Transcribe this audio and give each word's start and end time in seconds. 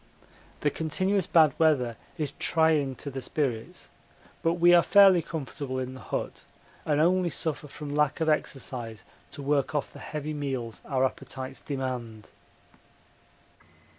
The 0.61 0.71
continuous 0.71 1.27
bad 1.27 1.53
weather 1.59 1.95
is 2.17 2.31
trying 2.39 2.95
to 2.95 3.11
the 3.11 3.21
spirits, 3.21 3.91
but 4.41 4.53
we 4.55 4.73
are 4.73 4.81
fairly 4.81 5.21
comfortable 5.21 5.77
in 5.77 5.93
the 5.93 5.99
hut 5.99 6.43
and 6.87 6.99
only 6.99 7.29
suffer 7.29 7.67
from 7.67 7.95
lack 7.95 8.19
of 8.19 8.27
exercise 8.27 9.03
to 9.29 9.43
work 9.43 9.75
off 9.75 9.93
the 9.93 9.99
heavy 9.99 10.33
meals 10.33 10.81
our 10.87 11.05
appetites 11.05 11.59
demand. 11.59 12.31